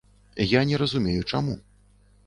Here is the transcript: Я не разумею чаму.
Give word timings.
Я 0.59 0.63
не 0.71 0.79
разумею 0.83 1.21
чаму. 1.31 1.55